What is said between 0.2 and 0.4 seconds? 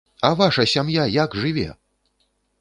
А